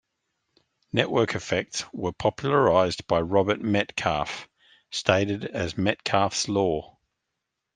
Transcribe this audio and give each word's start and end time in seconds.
Network 0.91 1.35
effects 1.35 1.85
were 1.93 2.11
popularized 2.11 3.05
by 3.05 3.21
Robert 3.21 3.61
Metcalfe, 3.61 4.49
stated 4.89 5.45
as 5.45 5.77
Metcalfe's 5.77 6.49
law. 6.49 6.97